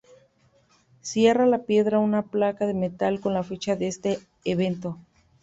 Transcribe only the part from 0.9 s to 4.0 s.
Cierra la piedra una placa de metal con la fecha de